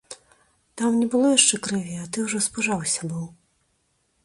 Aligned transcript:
Там 0.81 0.95
не 1.01 1.07
было 1.15 1.27
яшчэ 1.33 1.59
крыві, 1.67 1.95
а 2.05 2.07
ты 2.17 2.25
ўжо 2.25 2.43
спужаўся 2.49 3.01
быў. 3.13 3.25